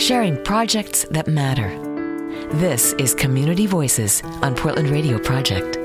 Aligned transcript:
sharing 0.00 0.42
projects 0.44 1.04
that 1.10 1.28
matter. 1.28 1.68
This 2.54 2.94
is 2.94 3.14
Community 3.14 3.66
Voices 3.66 4.22
on 4.40 4.54
Portland 4.54 4.88
Radio 4.88 5.18
Project. 5.18 5.76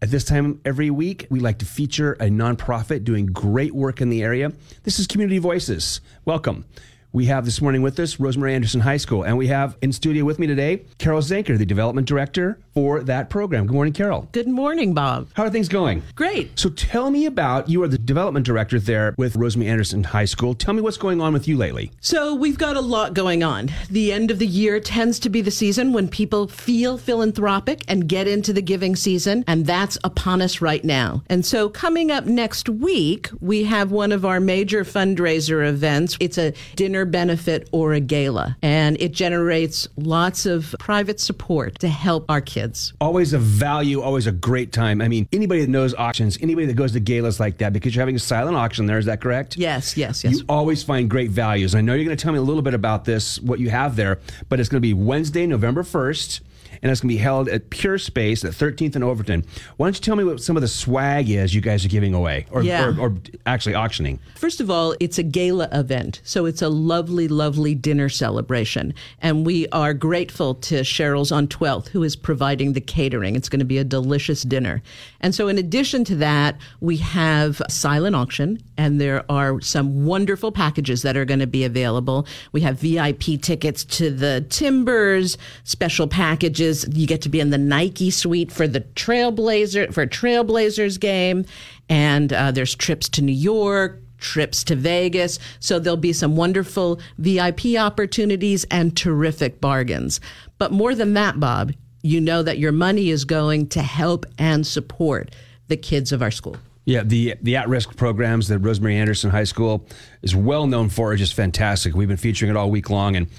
At 0.00 0.12
this 0.12 0.24
time 0.24 0.60
every 0.64 0.90
week, 0.90 1.26
we 1.28 1.40
like 1.40 1.58
to 1.58 1.66
feature 1.66 2.12
a 2.14 2.26
nonprofit 2.26 3.02
doing 3.02 3.26
great 3.26 3.74
work 3.74 4.00
in 4.00 4.10
the 4.10 4.22
area. 4.22 4.52
This 4.84 5.00
is 5.00 5.08
Community 5.08 5.38
Voices. 5.38 6.00
Welcome. 6.24 6.66
We 7.14 7.26
have 7.26 7.44
this 7.44 7.62
morning 7.62 7.80
with 7.80 8.00
us 8.00 8.18
Rosemary 8.18 8.56
Anderson 8.56 8.80
High 8.80 8.96
School, 8.96 9.22
and 9.22 9.38
we 9.38 9.46
have 9.46 9.76
in 9.80 9.92
studio 9.92 10.24
with 10.24 10.40
me 10.40 10.48
today 10.48 10.82
Carol 10.98 11.20
Zanker, 11.20 11.56
the 11.56 11.64
development 11.64 12.08
director 12.08 12.58
for 12.74 13.04
that 13.04 13.30
program. 13.30 13.68
Good 13.68 13.74
morning, 13.74 13.92
Carol. 13.92 14.28
Good 14.32 14.48
morning, 14.48 14.94
Bob. 14.94 15.28
How 15.34 15.44
are 15.44 15.50
things 15.50 15.68
going? 15.68 16.02
Great. 16.16 16.58
So 16.58 16.70
tell 16.70 17.12
me 17.12 17.26
about 17.26 17.68
you 17.68 17.84
are 17.84 17.88
the 17.88 17.98
development 17.98 18.44
director 18.44 18.80
there 18.80 19.14
with 19.16 19.36
Rosemary 19.36 19.70
Anderson 19.70 20.02
High 20.02 20.24
School. 20.24 20.56
Tell 20.56 20.74
me 20.74 20.82
what's 20.82 20.96
going 20.96 21.20
on 21.20 21.32
with 21.32 21.46
you 21.46 21.56
lately. 21.56 21.92
So 22.00 22.34
we've 22.34 22.58
got 22.58 22.76
a 22.76 22.80
lot 22.80 23.14
going 23.14 23.44
on. 23.44 23.70
The 23.88 24.12
end 24.12 24.32
of 24.32 24.40
the 24.40 24.46
year 24.48 24.80
tends 24.80 25.20
to 25.20 25.28
be 25.28 25.40
the 25.40 25.52
season 25.52 25.92
when 25.92 26.08
people 26.08 26.48
feel 26.48 26.98
philanthropic 26.98 27.84
and 27.86 28.08
get 28.08 28.26
into 28.26 28.52
the 28.52 28.60
giving 28.60 28.96
season, 28.96 29.44
and 29.46 29.66
that's 29.66 29.96
upon 30.02 30.42
us 30.42 30.60
right 30.60 30.82
now. 30.82 31.22
And 31.30 31.46
so 31.46 31.68
coming 31.68 32.10
up 32.10 32.24
next 32.24 32.68
week, 32.68 33.30
we 33.40 33.62
have 33.62 33.92
one 33.92 34.10
of 34.10 34.24
our 34.24 34.40
major 34.40 34.82
fundraiser 34.82 35.64
events. 35.64 36.16
It's 36.18 36.38
a 36.38 36.52
dinner 36.74 37.03
benefit 37.04 37.68
or 37.72 37.92
a 37.92 38.00
gala, 38.00 38.56
and 38.62 38.96
it 39.00 39.12
generates 39.12 39.88
lots 39.96 40.46
of 40.46 40.74
private 40.78 41.20
support 41.20 41.78
to 41.80 41.88
help 41.88 42.24
our 42.28 42.40
kids. 42.40 42.92
Always 43.00 43.32
a 43.32 43.38
value, 43.38 44.00
always 44.00 44.26
a 44.26 44.32
great 44.32 44.72
time. 44.72 45.00
I 45.00 45.08
mean, 45.08 45.28
anybody 45.32 45.60
that 45.62 45.70
knows 45.70 45.94
auctions, 45.94 46.38
anybody 46.40 46.66
that 46.66 46.74
goes 46.74 46.92
to 46.92 47.00
galas 47.00 47.40
like 47.40 47.58
that, 47.58 47.72
because 47.72 47.94
you're 47.94 48.02
having 48.02 48.16
a 48.16 48.20
silent 48.20 48.56
auction 48.56 48.86
there, 48.86 48.98
is 48.98 49.06
that 49.06 49.20
correct? 49.20 49.56
Yes, 49.56 49.96
yes, 49.96 50.24
yes. 50.24 50.34
You 50.38 50.44
always 50.48 50.82
find 50.82 51.08
great 51.08 51.30
values. 51.30 51.74
I 51.74 51.80
know 51.80 51.94
you're 51.94 52.04
going 52.04 52.16
to 52.16 52.22
tell 52.22 52.32
me 52.32 52.38
a 52.38 52.42
little 52.42 52.62
bit 52.62 52.74
about 52.74 53.04
this, 53.04 53.40
what 53.40 53.58
you 53.60 53.70
have 53.70 53.96
there, 53.96 54.18
but 54.48 54.60
it's 54.60 54.68
going 54.68 54.80
to 54.80 54.86
be 54.86 54.94
Wednesday, 54.94 55.46
November 55.46 55.82
1st 55.82 56.40
and 56.82 56.90
it's 56.90 57.00
going 57.00 57.08
to 57.08 57.14
be 57.14 57.18
held 57.22 57.48
at 57.48 57.70
Pure 57.70 57.96
Space 57.98 58.44
at 58.44 58.52
13th 58.52 58.94
and 58.94 59.02
Overton. 59.02 59.42
Why 59.78 59.86
don't 59.86 59.94
you 59.94 60.02
tell 60.02 60.16
me 60.16 60.24
what 60.24 60.42
some 60.42 60.54
of 60.56 60.60
the 60.60 60.68
swag 60.68 61.30
is 61.30 61.54
you 61.54 61.62
guys 61.62 61.82
are 61.84 61.88
giving 61.88 62.12
away, 62.12 62.44
or, 62.50 62.62
Yeah. 62.62 62.88
or, 62.98 63.00
or 63.00 63.14
actually 63.46 63.74
auctioning? 63.74 64.18
First 64.34 64.60
of 64.60 64.70
all, 64.70 64.94
it's 65.00 65.16
a 65.16 65.22
gala 65.22 65.68
event. 65.72 66.20
So 66.24 66.44
it's 66.44 66.60
a 66.60 66.68
lovely, 66.94 67.26
lovely 67.26 67.74
dinner 67.74 68.08
celebration. 68.08 68.94
And 69.20 69.44
we 69.44 69.66
are 69.70 69.92
grateful 69.92 70.54
to 70.54 70.82
Cheryl's 70.82 71.32
on 71.32 71.48
12th, 71.48 71.88
who 71.88 72.04
is 72.04 72.14
providing 72.14 72.72
the 72.72 72.80
catering. 72.80 73.34
It's 73.34 73.48
going 73.48 73.58
to 73.58 73.64
be 73.64 73.78
a 73.78 73.84
delicious 73.84 74.42
dinner. 74.44 74.80
And 75.20 75.34
so, 75.34 75.48
in 75.48 75.58
addition 75.58 76.04
to 76.04 76.14
that, 76.16 76.56
we 76.80 76.98
have 76.98 77.60
silent 77.68 78.14
auction, 78.14 78.62
and 78.76 79.00
there 79.00 79.24
are 79.28 79.60
some 79.60 80.06
wonderful 80.06 80.52
packages 80.52 81.02
that 81.02 81.16
are 81.16 81.24
going 81.24 81.40
to 81.40 81.48
be 81.48 81.64
available. 81.64 82.28
We 82.52 82.60
have 82.60 82.78
VIP 82.78 83.42
tickets 83.42 83.84
to 83.96 84.10
the 84.12 84.46
Timbers, 84.48 85.36
special 85.64 86.06
packages. 86.06 86.86
You 86.92 87.08
get 87.08 87.22
to 87.22 87.28
be 87.28 87.40
in 87.40 87.50
the 87.50 87.58
Nike 87.58 88.12
suite 88.12 88.52
for 88.52 88.68
the 88.68 88.82
Trailblazer, 88.82 89.92
for 89.92 90.06
Trailblazers 90.06 91.00
game. 91.00 91.44
And 91.88 92.32
uh, 92.32 92.52
there's 92.52 92.76
trips 92.76 93.08
to 93.10 93.22
New 93.22 93.32
York, 93.32 94.00
trips 94.24 94.64
to 94.64 94.74
Vegas. 94.74 95.38
So 95.60 95.78
there'll 95.78 95.96
be 95.96 96.12
some 96.12 96.34
wonderful 96.34 96.98
VIP 97.18 97.76
opportunities 97.78 98.64
and 98.70 98.96
terrific 98.96 99.60
bargains. 99.60 100.20
But 100.58 100.72
more 100.72 100.94
than 100.94 101.12
that, 101.12 101.38
Bob, 101.38 101.72
you 102.02 102.20
know 102.20 102.42
that 102.42 102.58
your 102.58 102.72
money 102.72 103.10
is 103.10 103.24
going 103.24 103.68
to 103.68 103.82
help 103.82 104.26
and 104.38 104.66
support 104.66 105.34
the 105.68 105.76
kids 105.76 106.10
of 106.10 106.22
our 106.22 106.30
school. 106.30 106.56
Yeah, 106.86 107.02
the 107.02 107.34
the 107.40 107.56
at 107.56 107.68
risk 107.68 107.96
programs 107.96 108.48
that 108.48 108.58
Rosemary 108.58 108.96
Anderson 108.96 109.30
High 109.30 109.44
School 109.44 109.86
is 110.20 110.34
well 110.34 110.66
known 110.66 110.90
for 110.90 111.12
are 111.12 111.16
just 111.16 111.32
fantastic. 111.32 111.94
We've 111.94 112.08
been 112.08 112.18
featuring 112.18 112.50
it 112.50 112.56
all 112.56 112.70
week 112.70 112.90
long, 112.90 113.16
and 113.16 113.30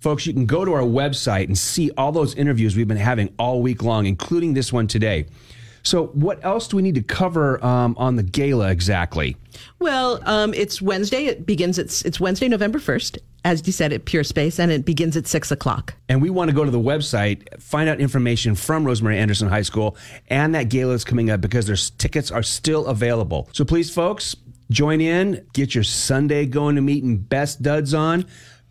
folks, 0.00 0.26
you 0.26 0.32
can 0.32 0.46
go 0.46 0.64
to 0.64 0.72
our 0.72 0.82
website 0.82 1.48
and 1.48 1.56
see 1.56 1.90
all 1.98 2.12
those 2.12 2.34
interviews 2.34 2.76
we've 2.76 2.88
been 2.88 2.96
having 2.96 3.34
all 3.38 3.60
week 3.60 3.82
long, 3.82 4.06
including 4.06 4.54
this 4.54 4.72
one 4.72 4.86
today. 4.86 5.26
So, 5.84 6.06
what 6.08 6.42
else 6.42 6.66
do 6.66 6.76
we 6.76 6.82
need 6.82 6.94
to 6.94 7.02
cover 7.02 7.64
um, 7.64 7.94
on 7.98 8.16
the 8.16 8.22
gala 8.22 8.70
exactly? 8.70 9.36
Well, 9.78 10.20
um, 10.24 10.54
it's 10.54 10.80
Wednesday. 10.80 11.26
It 11.26 11.46
begins 11.46 11.78
at 11.78 12.04
it's 12.04 12.18
Wednesday, 12.18 12.48
November 12.48 12.78
first, 12.78 13.18
as 13.44 13.66
you 13.66 13.72
said, 13.72 13.92
at 13.92 14.06
Pure 14.06 14.24
Space, 14.24 14.58
and 14.58 14.72
it 14.72 14.86
begins 14.86 15.14
at 15.14 15.26
six 15.26 15.50
o'clock. 15.50 15.94
And 16.08 16.22
we 16.22 16.30
want 16.30 16.48
to 16.48 16.56
go 16.56 16.64
to 16.64 16.70
the 16.70 16.80
website, 16.80 17.60
find 17.60 17.88
out 17.88 18.00
information 18.00 18.54
from 18.54 18.84
Rosemary 18.84 19.18
Anderson 19.18 19.48
High 19.48 19.62
School, 19.62 19.96
and 20.28 20.54
that 20.54 20.70
gala 20.70 20.94
is 20.94 21.04
coming 21.04 21.30
up 21.30 21.42
because 21.42 21.66
their 21.66 21.76
tickets 21.76 22.30
are 22.30 22.42
still 22.42 22.86
available. 22.86 23.50
So 23.52 23.64
please, 23.64 23.92
folks, 23.92 24.34
join 24.70 25.02
in, 25.02 25.46
get 25.52 25.74
your 25.74 25.84
Sunday 25.84 26.46
going 26.46 26.76
to 26.76 26.80
meeting 26.80 27.18
best 27.18 27.62
duds 27.62 27.92
on. 27.92 28.24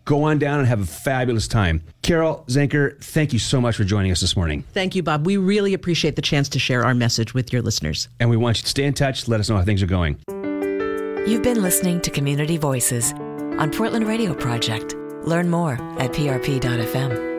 Go 0.04 0.24
on 0.24 0.38
down 0.38 0.58
and 0.58 0.68
have 0.68 0.80
a 0.80 0.86
fabulous 0.86 1.48
time. 1.48 1.82
Carol 2.02 2.44
Zenker, 2.48 3.02
thank 3.02 3.32
you 3.32 3.38
so 3.38 3.60
much 3.60 3.76
for 3.76 3.84
joining 3.84 4.12
us 4.12 4.20
this 4.20 4.36
morning. 4.36 4.64
Thank 4.72 4.94
you, 4.94 5.02
Bob. 5.02 5.24
We 5.26 5.36
really 5.36 5.72
appreciate 5.72 6.16
the 6.16 6.22
chance 6.22 6.48
to 6.50 6.58
share 6.58 6.84
our 6.84 6.94
message 6.94 7.32
with 7.32 7.52
your 7.52 7.62
listeners. 7.62 8.08
And 8.20 8.28
we 8.28 8.36
want 8.36 8.58
you 8.58 8.62
to 8.64 8.68
stay 8.68 8.84
in 8.84 8.94
touch. 8.94 9.28
Let 9.28 9.40
us 9.40 9.48
know 9.48 9.56
how 9.56 9.64
things 9.64 9.82
are 9.82 9.86
going. 9.86 10.18
You've 11.26 11.42
been 11.42 11.62
listening 11.62 12.00
to 12.02 12.10
Community 12.10 12.58
Voices 12.58 13.12
on 13.58 13.70
Portland 13.70 14.06
Radio 14.06 14.34
Project. 14.34 14.94
Learn 15.24 15.48
more 15.48 15.74
at 15.98 16.12
prp.fm. 16.12 17.33